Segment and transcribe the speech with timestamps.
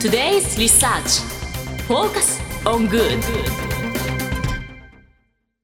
[0.00, 1.20] Today's Research.
[1.86, 3.20] Focus on Good.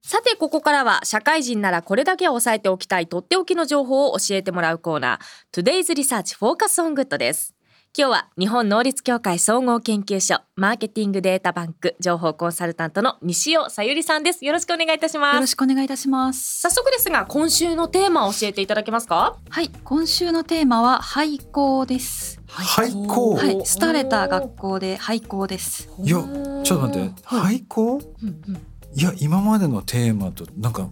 [0.02, 7.54] さてここからは社会人ならこれだけは押さえておきたいとっておきの情報を教えてもらうコーナー Today's Research Focus on Good です。
[7.96, 14.44] 今日は日本能率協会総合研究所マーケティングデータバンク情報コンサルタントの西尾さゆりさんです。
[14.44, 15.34] よろしくお願いいたします。
[15.36, 16.60] よろしくお願いいたします。
[16.60, 19.38] 早速ですが今週のテーマを教えていただけますか？
[19.48, 22.35] はい、今週のテーマは廃校です。
[22.64, 25.88] 廃校はい、廃れた学校で廃校です。
[26.02, 26.16] いや
[26.64, 27.12] ちょっと待って。
[27.24, 27.94] 廃校？
[27.94, 28.00] うん
[28.48, 28.54] うん。
[28.94, 30.88] いや今までのテーマとなんか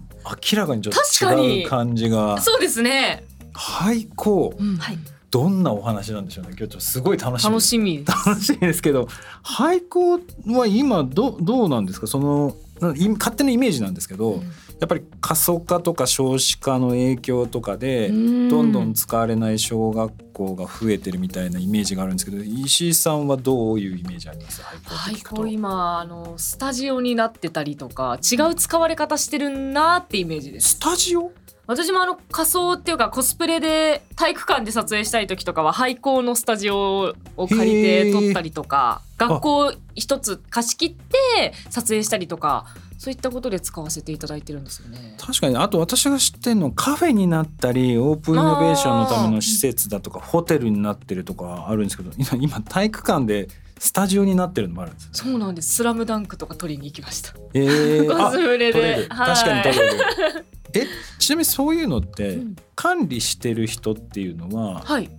[0.52, 2.40] 明らかにちょっと違う感じが。
[2.40, 3.24] そうですね、
[3.54, 4.54] 廃校。
[4.58, 4.76] うん。
[4.76, 4.98] はい。
[5.30, 6.50] どんなお話なんでしょうね。
[6.50, 7.50] 今日ちょっとすごい楽しみ。
[7.50, 8.04] 楽しみ。
[8.04, 9.08] です楽しみですけど
[9.42, 12.06] 廃校は今どどうなんですか？
[12.06, 14.42] その勝手なイメージなんですけど、
[14.80, 18.14] やっぱり過疎化とか少子化の影響とかで、ど
[18.62, 24.62] んどん使われない小学校が増えてるみたいなイメージがあるんですけど石井さんはどういうイメージあります？
[24.62, 25.36] 廃校って廃聞くと。
[25.36, 30.70] 校今あのスタジオになってたりとか違う使われ方してるなってイメージです。
[30.70, 31.32] スタジオ？
[31.66, 42.66] 私もあの仮装っていうかコスプレで体育館で撮影したい時とかは廃校のスタジオを借りて撮ったりとか学校一つ貸し切って撮影したりとか
[42.98, 45.16] そういったことで使わせていただいてるんですよね。
[45.18, 53.48] 確かにあと私が知ってるのカフェになったりオープンイノベーションのための施設だとかホテルになってるとかあるんですけど今今体育館で
[53.78, 55.74] スタジオになってるのもあるんですそうなんです。
[55.74, 57.34] スラムダンクとか撮りに行きました。
[57.54, 58.72] えー、コスプレ。
[58.72, 60.86] ではい確かに撮れるえ
[61.18, 65.10] ちなみにそういうのってうん管理してる人っていうのははい。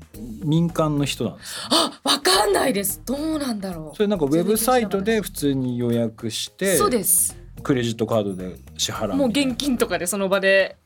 [0.43, 1.69] 民間の人なんですか？
[1.71, 3.01] あ、わかんないです。
[3.05, 3.95] どうなんだろう。
[3.95, 7.37] それなんかウェブサイトで普通に予約してそうです。
[7.63, 10.77] クレジットカードで支払うもう現金とかでその場で。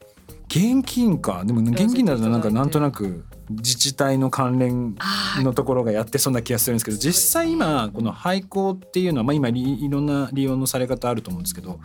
[0.48, 11.80] 現金かでも現金だとなんかなんとなく自治体の関連あのところがやってそうな気がするんですけど実際今この廃校っていうのは、まあ、今いいろんな利用のされ方あると思うんですけど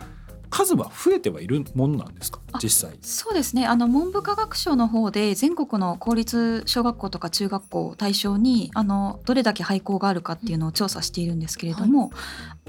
[0.49, 2.39] 数は増えてはいるもんなんですか？
[2.51, 2.97] あ実際。
[3.01, 3.65] そうですね。
[3.65, 12.11] あの文部科学省の方で全国の公立小学校とか中学校を対象にあのどれだけ廃校があるかっていうのを調査しているんですけれども、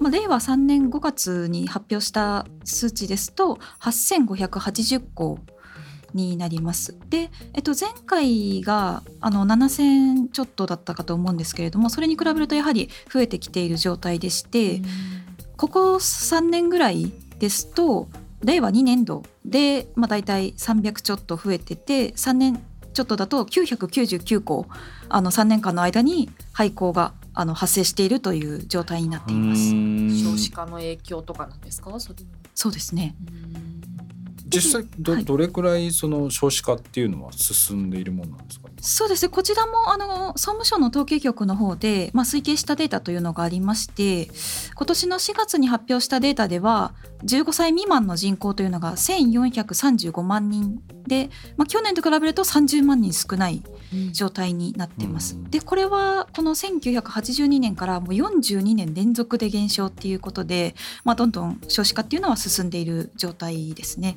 [0.00, 5.38] まあ令和3年5月に発表した数値ですと8580校
[6.14, 6.96] になります。
[7.10, 14.80] で、えっと前回があの7000ちょっとだったかと思うんですけれども、それに比べるとやはり増えてきている状態でして。
[15.58, 18.08] ここ3年ぐらいですと
[18.42, 24.66] 令和2年度で、まあ、大体300ちょっと増えてて3年ちょっとだと999校
[25.08, 29.62] あの3年間の間に廃校があの発生しているという状態になっています。
[30.24, 31.98] 少子化の影響とかなんですか？
[32.00, 32.16] それ
[32.54, 33.14] そうですね
[34.46, 35.24] 実際ど,、はい。
[35.24, 38.66] どれくらいその少子化っていうのは進んでいるもんなんですか？
[38.80, 39.28] そうですね。
[39.30, 44.28] こちらもあの総務省の統計局の方で、まあ、推計したデータというのがありまして
[44.74, 53.62] 今年の4月に発表したデータでは15歳未満の人口というのが1435万人で、まあ、去年と比べると30万人少ない
[54.12, 55.34] 状態になっています。
[55.34, 55.50] うん。
[55.50, 60.74] でこれはこの1982年からもう42年連続で減少っていうことで、
[61.04, 64.16] まあ、どんどん少子化っていうのは進んでいる状態ですね。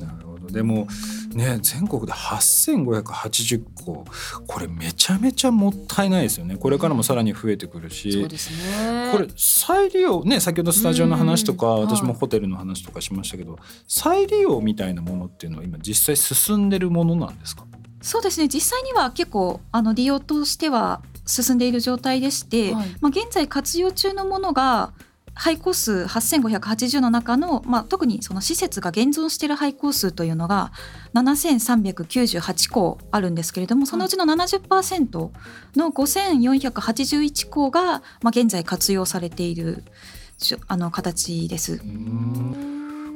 [0.00, 0.48] なるほど。
[0.48, 0.86] でも
[1.32, 4.04] ね全国で8580校
[4.46, 6.56] これめちゃめちゃもったいないですよね。
[6.56, 9.10] これからもさらに増えてくるし、そうですね。
[9.12, 11.88] これ再利用ね先ほどスタジオの話とかうん。
[11.88, 12.18] 私もはい。
[12.20, 13.58] ホテルの話とかしましたけど
[13.88, 17.64] 再利用みたいなものっていうのは今実際進んでるものなんですか？
[18.04, 18.48] そうですね。
[18.48, 22.88] 実際には結構あの利用としては進んでいる状態でして、はい。
[23.00, 24.92] まあ、現在活用中のものが
[25.32, 30.70] 廃校数8580の中の、まあ、特にその施設が現存している廃校数というのが
[31.14, 35.30] 7398校あるんですけれどもそのうちの70%
[35.74, 39.82] の5481校が、まあ、現在活用されている
[40.68, 41.80] あの形です。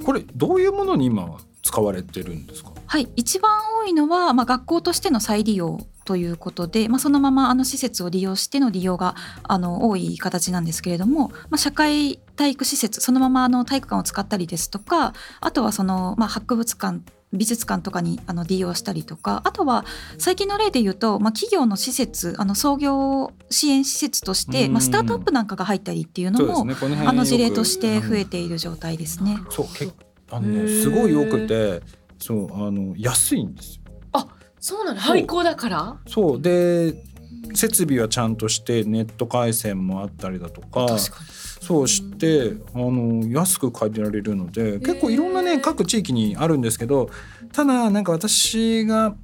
[0.08, 2.72] これどういうものに今は使われてるんですか？
[2.86, 15.12] はい、一番多いのは、まあ、学校としての再利用ということで、まあ、そのままあの施設を利用しての利用があの多い形なんですけれども、まあ、社会体育施設そのままあの体育館を使ったりですとか
[15.42, 17.00] あとはその、まあ、博物館
[17.32, 19.42] 美術館とかにあの利用したりとか。
[19.44, 19.84] あとは
[20.18, 24.72] 最近の例で言うと、まあ、企業の施設あの創業支援施設として、うん。
[24.72, 26.74] まあ、スタートアップなんかが入ったりっていうのも、ね。
[27.06, 29.38] あの事例として増えている状態ですね。
[29.50, 29.90] そうけ
[30.30, 31.82] あのねすごいよくて
[32.18, 33.82] そうあの安いんですよ。
[34.60, 34.98] そうなの。
[34.98, 35.96] 廃校だから？
[36.08, 36.42] そう。
[36.42, 37.04] で
[37.54, 40.86] 設備はちゃんとしてネット回線もあったりだとか。
[41.60, 47.10] そうしてあの安く借りられるので結構いろんなね各地域にあるんですけど
[47.52, 49.14] ただなんか私が、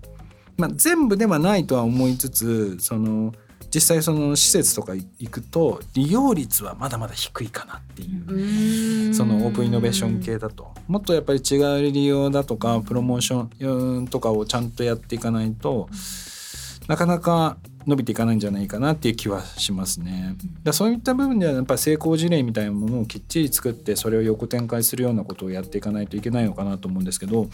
[0.57, 3.33] まあ、全部ではないとは思いつつその
[3.75, 9.15] 実際その施設とか行くと利用率はまだまだ低いかなっていう。
[9.15, 11.57] そのオープンイノベーション系だともっとやっぱり違
[11.89, 15.89] う利用だとかプロモーションとかをちゃんとやっていかないと
[16.89, 17.57] なかなか
[17.87, 20.37] 伸びていかないんじゃないかなっていう気はしますね。
[20.63, 27.49] だそういった部分ではやっぱり成功事例みたいなものをきっちり作ってそれを横展開するようなことをやっていかないといけないのかなと思うんですけど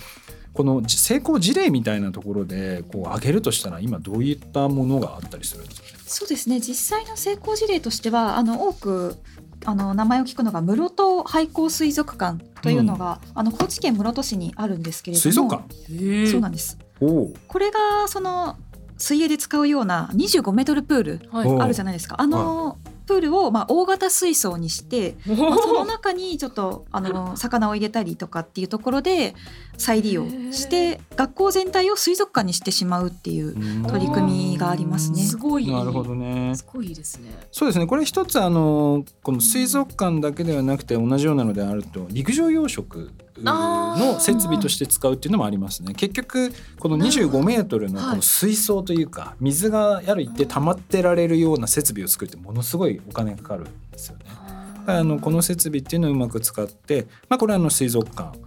[0.53, 5.95] この成功事例みたいなところでこう上げるとしたら今どういったものがあったりするんですかね？
[6.07, 6.61] そうですね。
[6.61, 9.17] 実際の成功事例としてはあの多く
[9.65, 15.23] あの名前を聞くのが室戸廃校水族館というのが、うん、あの高知県室戸市にあるんですけれども。
[15.23, 16.31] 水族館？
[16.31, 16.79] そうなんです。
[16.99, 18.57] これがその
[19.01, 22.79] 水泳で使うような25メートルプールあるじゃないですか、はい、あの、
[23.11, 29.35] プールをまあ大型水槽にして、まあ、その中にちょっとあの魚を入れたりとかっていうところで
[29.77, 33.55] 再利用して学校全体を水族館にしてしまうっていう
[33.89, 35.23] 取り組みがありますね。
[35.23, 36.55] すごいなるほどね。
[36.55, 37.31] すごいですね。
[37.51, 37.89] そうですね。
[37.89, 43.11] これ一つあのこの水族館だけではなくて同じようなのであると陸上養殖
[43.43, 45.95] の設備として使うっていうのもありますね。
[45.95, 54.25] 結局この25メートルのこの水槽というか水がやる一定溜まってられるような設備を作るってものすごいお金かかるんですよね。
[54.87, 58.39] あのこの設備っていうのをうまく使って、まあ、これはあの水族館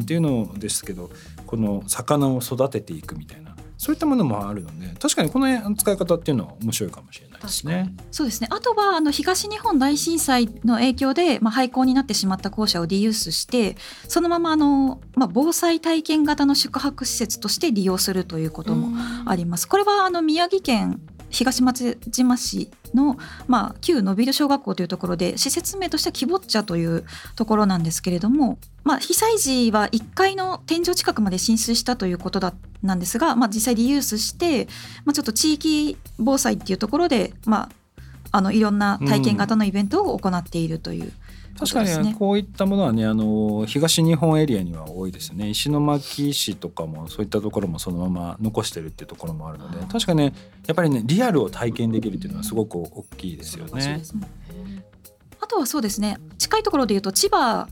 [0.00, 1.10] っていうのですけど
[1.46, 3.51] この魚を育てていくみたいな
[3.82, 7.92] そういったものもあるので確かにこの使い方っていうのは面白いかもしれないですね。
[8.12, 13.76] そうですねあとはあの東日本大震災の影響で、まあ、廃校になってしまった校舎をリユースして
[14.06, 18.96] そのままあの、まあ、防災体験型の宿泊施設として利用するということも
[19.26, 19.66] あります。
[19.66, 21.00] これはあの宮城県
[21.32, 23.16] 東松島市の、
[23.48, 34.68] まあ、旧延び小学校というところで施設名としてはキボッチャというところなんですけれども、まあ、被災時は1階の天井近くまで浸水したということだなんですが、まあ、実際リユースして、
[35.04, 37.68] まあ、ちょっと地域防災っていうところで、まあ、
[38.32, 41.12] あのいろんな体験型のイベントを行っているという
[41.58, 45.50] 確かに、ね、こういったものはねあの東日本エリアには多いですね。
[45.50, 50.32] 石巻市とかもそういったところもそのまま残してるっていうところもあるので確かね
[50.66, 54.02] やっぱりねリアルを体験できるっていうのはすごく大きいですよね。
[55.40, 56.18] あとはそうですね。
[56.38, 57.68] 近いところで言うと千葉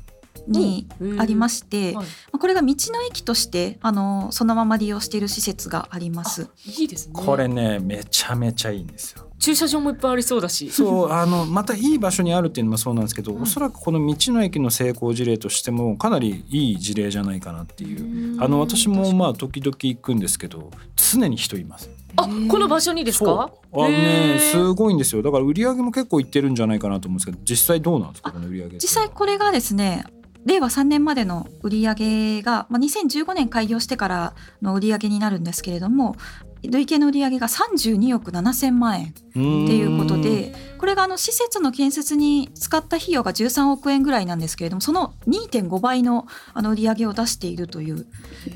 [0.47, 0.87] に
[1.19, 2.07] ありまして、はい、
[2.39, 6.49] これが道の駅としてあのそのまま利用している施設があります。
[6.67, 7.13] いいですね。
[7.15, 9.27] これねめちゃめちゃいいんですよ。
[9.39, 10.71] 駐車場もいっぱいありそうだし。
[10.73, 18.43] そうあのまたいい場所にあるっていうのもそうなんですけど、おそらくこの道の駅の成功事例としてもかなりいい事例じゃないかなっていう。
[18.43, 21.91] あの私もまあ時々行くんですけど常に人います。
[22.17, 23.51] あこの場所にですか？
[23.73, 25.23] あのねすごいんですよ。
[25.23, 30.05] だから売り上げも結構いってるんじゃないかなと思うんですけど実際どうなんですかこの売り上げ実際これがですね
[30.45, 36.17] 令和3年までの売り上げが、まあ、2015年開業してからの売り上げになるんですけれども
[36.63, 48.07] 累計の売り上げが32億7000万円っていうことでこれがあの施設の建設に使った費用が13億円ぐらいなんですけれどもその2.5倍のあの売り上げを出しているという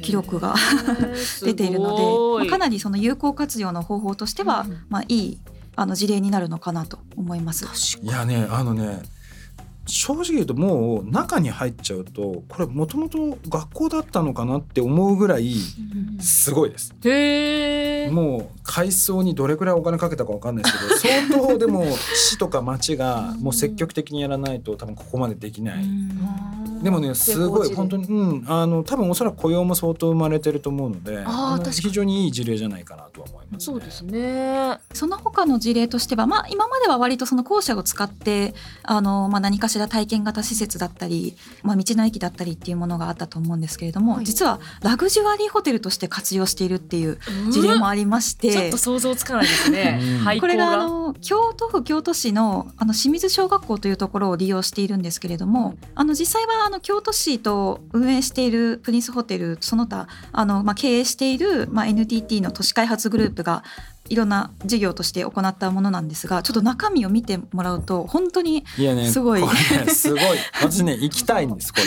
[0.03, 0.55] 記録が
[1.43, 5.39] 出ているので、まあ、かなりその有効活用の方法としては、まあ、いい
[5.77, 7.99] あの事例になるのかなと思います。
[8.03, 9.03] いやねあのね
[9.87, 15.55] 正直言うともう中に入っちゃうとこれもともと学校だったのかなって思うぐらい
[16.21, 16.95] すごいです。
[17.05, 21.85] へもう改装にどれくらいお金かけたか分かんないですけど 相当でも
[22.15, 25.85] 市とか町がもう積極的にやらないと多分ここまでできない。
[26.85, 34.79] でもねすごい本当に、うん、あの多分おそらく雇用も相当生まれてると思うのであ非常にいい事例じゃないかなとは思います、ね、そうですね。
[34.93, 47.19] その他の事例としては、まあ、今までは割とその校舎を使ってあの、まあ、何かしら体験型施設だったり、まあ、道の駅だったりっていうものがあったと思うんですけれども、はい、実はラグジュアリーホテルとして活用しているっていう
[47.51, 50.01] 事例もありまして、ちょっと想像つかないですね。
[50.41, 63.65] これがあの京都府京都市のあの清水小学校というところを利用しているんですけれどもあの実際はあの京都市と運営しているプリンスホテルその他あの、まあ、経営している、まあ、NTT の都市開発グループが
[64.09, 69.41] いろんな事業として行ったものなんですがちょっと中身を見てもらうと本当にすごい。
[69.41, 70.23] いや、ね、すごい。
[70.61, 71.81] 私ね行きたいんですこ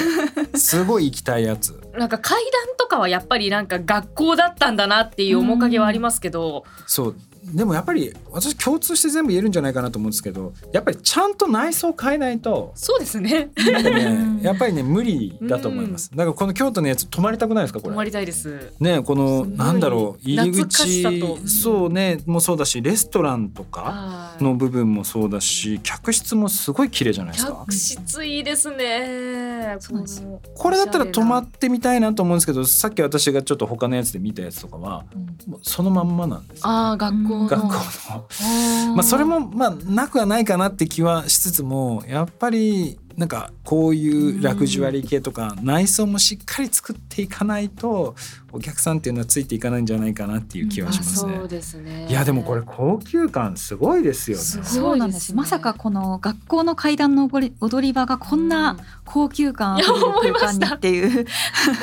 [0.54, 0.60] れ。
[0.60, 1.80] すごい行きたいやつ。
[1.94, 13.50] なんか階段とかはやっぱりなんか学校だったんだなっていう面影はありますけど、そうでもやっぱり私共通して全部言えるんじゃないかなと思うんですけどやっぱりちゃんと内装変えないとそうですね。
[13.56, 17.92] ねやっぱりね無理だと思います、だからこの京都のやつ泊まりたくないですかこれ？
[17.92, 18.74] 泊まりたいです。
[18.80, 27.52] ねこのなんだろう入り口そうねもそうだしレストランとかの部分もそうだし客室もすごい綺麗じゃないですか。
[27.52, 28.78] 客室いいですね。
[28.78, 30.26] ねそうなんです
[30.56, 35.06] これだったら止まってみたいなと思うんですけどさっき私がちょっと他のやつで見たやつとかは
[35.48, 38.96] もうそのまんまなんですよああ学校の学校の。
[38.96, 48.16] まあそれもまあなくはないかなって気はしつつもやっぱりなんかこういうラグジュアリー系とか内装もしっかり作っていかないと
[48.54, 51.36] お客さんっていうのはついていかないんじゃないかなっていう気はしますね。
[51.36, 54.44] そうですねいやでもこれ高級感すごいですよね。
[54.44, 55.34] すごいそうなんです。
[55.34, 61.26] まさかこの学校の階段の踊り踊り場がこんな高級感あるいや思いま空間にっていう。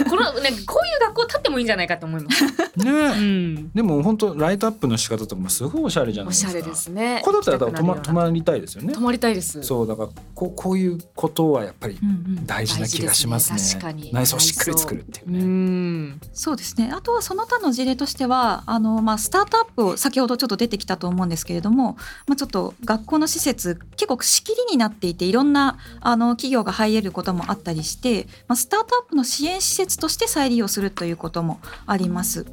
[0.08, 2.44] このねこういう学校立ってもいいんじゃないかと思います。
[2.76, 3.70] ねうん。
[3.72, 6.50] でも本当ライトアップの仕方とかもすごいおしゃれじゃないですか。
[6.50, 7.20] おしゃれですね。
[7.24, 8.94] これだったら泊ま泊泊まりたいですよね。
[9.04, 9.62] まりたいです。
[9.62, 13.56] そうだからこうこういうことはやっぱりうんうん大事な気がしますね。
[13.56, 15.44] 大事ですね確かに内装をしっかり作るっていううね。
[15.44, 16.20] ん。
[16.32, 16.90] そうですね。
[16.92, 32.46] あとはその他の事例としては、あのまあスタートアップを先ほどちょっと出てきたと思うんですけれども、まあちょっと学校の施設結構仕切りになっていていろんなあの企業が入れることもあったりして、まあスタートアップの支援施設として再利用するということもあります。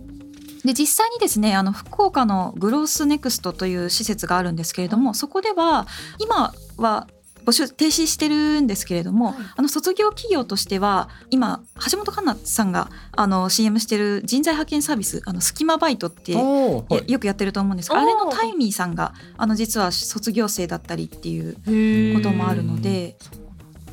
[0.63, 5.87] で実際にですねあの福岡のグロースネクストという施設があるんですけれどもそこでは
[6.19, 7.07] 今は
[7.45, 9.35] 募集停止してるんですけれども、はい。
[9.57, 17.11] あの卒業企業としては今橋本環奈さんがあの CM してる人材派遣サービスあのスキマバイトってはい。
[17.11, 17.89] よくやってると思うんです。
[17.89, 23.17] が、あれのタイミーさんがあの実は卒業生だったりっていうへこともあるので、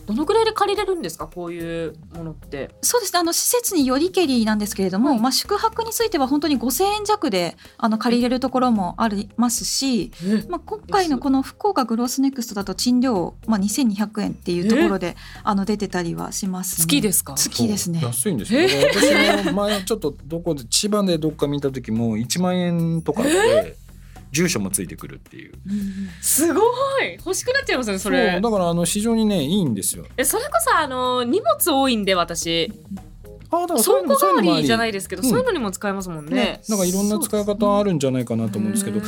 [0.08, 1.26] どのくらいで借りれるんですか？
[1.26, 2.70] こういうものって。
[2.80, 3.18] そうですね。
[3.18, 10.10] あの施設によりけりなんですけれども、まあ、宿泊については本当に5,000円弱であの借りれるところもありますし、
[10.48, 16.86] まあ、今回のこの福岡グロースネクストだと賃料、まあ、2200円っていうところであの出てたりはします、ね。
[16.86, 17.34] 月ですか？
[17.34, 18.00] 月ですね。
[18.02, 18.60] 安いんですよ。
[18.94, 23.76] 私も前ちょっとどこで千葉でどっか見た時も1万円とかで
[24.32, 25.52] 住所もついてくるっていう。
[26.20, 26.60] すご
[27.00, 28.40] い欲しくなっちゃいますねそれ。
[28.40, 30.04] だからあの非常にねいいんですよ。
[30.16, 32.72] えそれこそあの荷物多いんで私
[33.50, 36.60] あだから倉庫代わりじゃないいですけど、うんそういうのにも使えますもんねね。。
[36.68, 39.00] なんかいろんな使い方あるんじゃないかなと思うんですけど、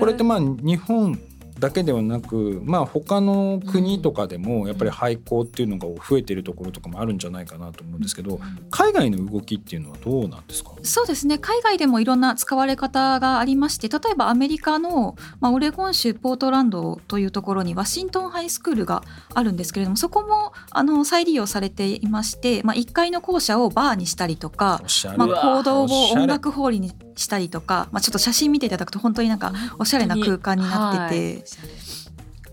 [0.00, 1.18] これってまあ日本
[1.58, 10.72] だけではなく、まあ他の国とかでもやっぱり廃校っていうのが増えているところとかもあるんじゃないかなと思うんですけど、海外の動きっていうのはどうなんですか？
[10.82, 24.82] そうですね海外でもいろんな使われ方がありまして例えばアメリカの、まあ、オレゴン州ポートランドというところにワシントンハイスクールがあるんですけれどもそこもあの再利用されていまして、まあ、1階の校舎をバーにしたりとか。
[25.16, 31.44] まあ、行動を音楽ホールにしたりとか、まあ、ちょっと写真見ていただくと本当になんかおしゃれな空間になってて、はい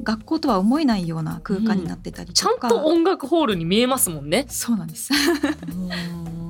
[0.03, 4.45] 学校とは思えないような空間になってたりちゃんとか、と音楽ホールに見えますもんね。
[4.49, 5.11] そうなんです。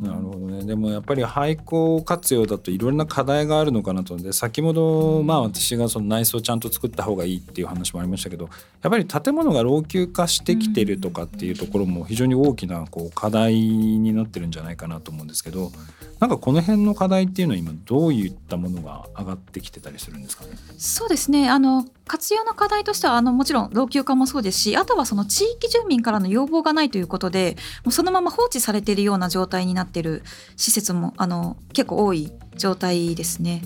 [0.00, 0.64] なるほどね。
[0.64, 8.48] でもやっぱり廃校活用だといろんな課題があるのかなと思って先ほどまあ私がその内装をちゃんと作った方がいいっていう話もありましたけど
[8.82, 15.70] やっぱり建物が老朽化してきてるとかっていうところも非常に大きなこう課題になってるんじゃないかなと思うんですけど
[16.18, 20.50] なんかこの辺の課題っていうのは今どういったものが上がってきてたりするんですかね？
[20.78, 30.24] そうですねあの活用の課題としてはあのもちろん老朽化もそうですしあとはその地域住民からの要望がないということでもうそのまま放置されているような状態になっている
[30.56, 33.62] 施設もあの結構多い状態ですね。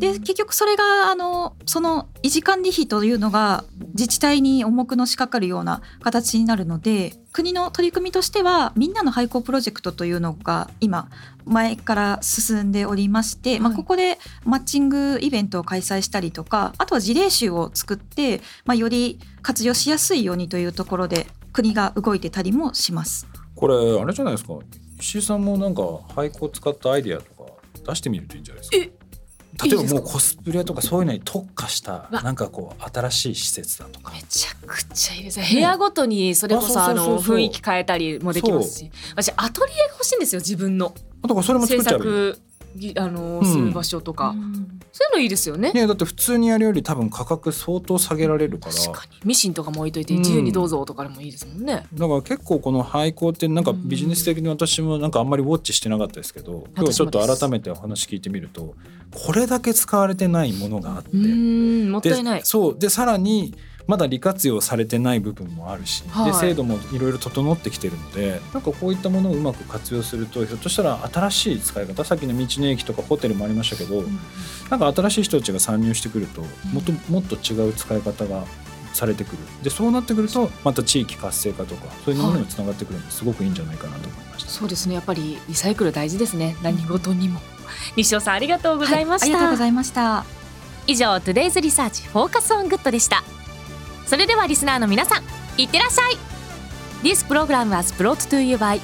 [0.00, 11.10] で結局それがあのその維持管理費というのが自治体に重くのしかかるような形になるので国の取り組みとしてはみんなの廃校プロジェクトというのが今
[11.44, 23.26] 前から進んでおりまして、まあ、はいここでマッチングイベントを開催したりとかあとは事例集を作って、まあ、より活用しやすいようにというところで国が動いてたりもします。
[23.54, 24.54] これあれじゃないですか？
[24.98, 25.82] 石井さんもなんか
[26.14, 27.52] 廃校を使ったアイディアとか
[27.90, 28.76] 出してみるといいんじゃないですか？
[28.78, 28.92] え
[29.64, 32.08] 例えばもうコスプレとかそういうのに特化したわ。
[32.22, 34.12] なんかこう新しい施設だとか。
[34.12, 35.48] めちゃくちゃいいですね。
[35.52, 37.36] 部屋ごとにそれこそああのそうそうそうそう。
[37.36, 40.94] 雰囲気変えたりもできますし、私アトリエが欲しいんですよ自分の。
[41.22, 42.40] あとかそれも作制っちゃえばいい作
[42.76, 44.34] ぎあの場所とか、
[44.92, 45.72] そういうのいいですよね。
[45.72, 48.74] ねだって普通にやるより多分価格相当下げられるから。
[48.74, 49.18] 確かに。
[49.24, 51.86] ミシンとかも置いといてうん自由にどうぞとかでもいいですもんね。
[51.94, 56.64] だから結構この廃校ってなんかビジネス的に私もなんかあんまりウォッチしてなかったですけど。
[56.76, 58.74] 今日はちょっと改めてお話聞いてみると
[59.14, 61.10] これだけ使われてないものがあって。
[61.12, 62.40] うーんもったいでない。
[62.44, 62.78] そう。
[62.78, 63.54] でさらに
[63.90, 74.04] まだ利活用されてない部分もあるし、はいで制度もいろいろ整ってきてるのでなんかこういったものをうまく活用するとひょっとしたら新しい使い方さっきの道の駅とかホテルもありましたけど、
[74.70, 76.42] なんか新しい人たちが参入してくると
[76.72, 78.44] もっともっと違う使い方が
[78.92, 84.50] されてくるでそうなってくるとまた地域活性化とかそういうものにもつながってくるのですごくいいんじゃないかなと思いました。
[84.50, 87.40] そうですねやっぱりリサイクル大事ですね何事にも。
[87.96, 89.26] 西尾さんありがとうございました。
[89.26, 90.24] はいありがとうございました。
[90.86, 93.22] 以上 Today's Research フォーカスオングッドでした
[94.10, 95.22] それではリスナーの皆さん
[95.56, 96.16] いってらっしゃい。
[97.04, 98.80] This program was brought to you by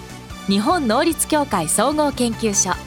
[0.47, 2.86] 日本能力協会総合研究所。